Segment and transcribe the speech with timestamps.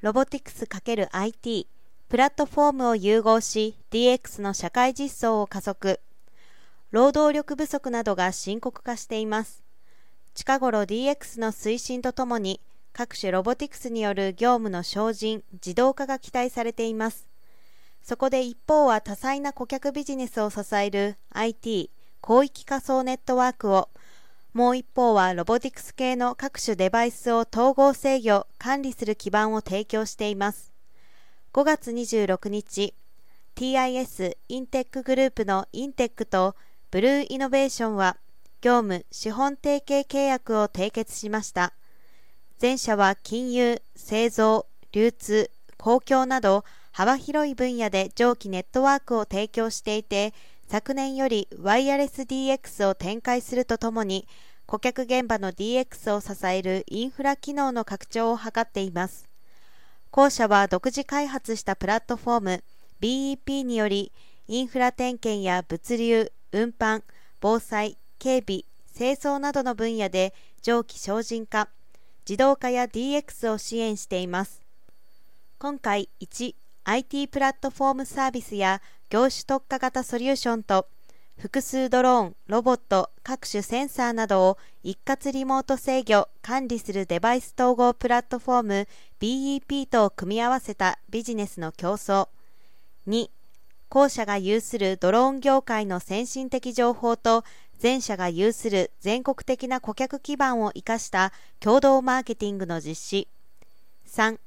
[0.00, 1.66] ロボティクス ×IT
[2.08, 5.98] プラットフォームを融合し DX の社会実装を加速。
[6.92, 9.64] 労働力不足などが深刻化しています。
[10.34, 12.60] 近頃 DX の推進とともに
[12.92, 17.28] 各種ロボティクスによる業務の精進自動化が期待されています。
[18.00, 21.90] そこで一方は多彩な顧客ビジネスを支える IT
[22.24, 23.88] 広域仮想ネットワークを
[24.54, 30.72] もう一方はロボティクス系の各種デバイスを統合制御管理する基盤を提供しています。
[31.52, 32.94] 5月26日
[33.54, 36.54] TIS インテックグループのインテックと
[36.90, 38.16] ブルーイノベーションは
[38.60, 41.72] 業務資本提携契約を締結しました。
[42.60, 50.34] 前者は金融製造流通公共など幅広い分野で上記ネットワークを提供していて
[50.70, 54.28] 昨年よりワイヤレス DX を展開するとともに
[54.66, 59.26] 顧客現場の DX を支えるインフラ機能の拡張を図っています。
[60.10, 62.64] 後者は独自開発したプラットフォーム
[63.00, 64.12] BEP により
[64.46, 67.02] インフラ点検や物流運搬
[67.40, 71.70] 防災警備清掃などの分野で上記精進化
[72.28, 74.60] 自動化や DX を支援しています。
[75.58, 80.86] 今回 1IT プラットフォームサービスや業種特化型ソリューションと
[81.38, 88.88] 複数ドローン、ロボット、各種センサーなどを一括リモート制御、管理するデバイス統合プラットフォーム
[89.20, 92.28] BEP と組み合わせたビジネスの競争。
[93.06, 93.30] 2
[93.88, 97.44] 後者が有するドローン業界の先進的情報と
[97.80, 103.28] 前者が有する全国的な顧客基盤を生かした共同マーケティングの実施。
[104.08, 104.38] 3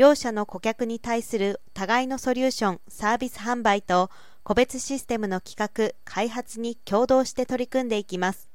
[0.00, 4.08] 両者の顧客に対する互いのソリューションサービス販売と
[4.42, 8.48] 個別システムの企画開発に共同して取り組んでいきます。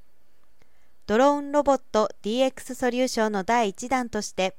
[1.05, 4.57] ドローンロボット DX ソリューションの第1弾として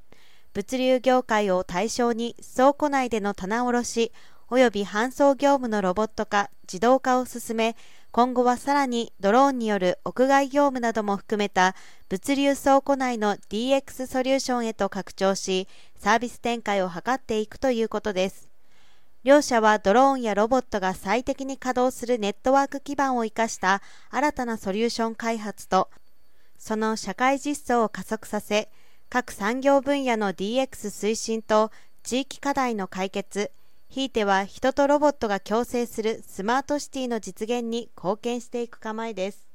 [0.55, 4.13] 物流業界を対象に倉庫内での棚卸し
[4.49, 7.75] 及び搬送業務のロボット化自動化を進め
[8.17, 11.75] 今後はさらにドローンによる屋外業務なども含めた
[12.09, 15.69] 物流倉庫内の DX ソリューションへと拡張し
[15.99, 18.51] サービス展開を図っていくということです。
[19.23, 25.91] 両社はドローンやロボットが最適に稼働するネットワーク基盤を生かした新たなソリューション開発と
[26.57, 28.71] その社会実装を加速させ
[29.11, 31.71] 各産業分野の DX 推進と
[32.03, 33.51] 地域課題の解決
[33.89, 39.46] ひいては人とロボットが共生するスマートシティの実現に貢献していく構えです。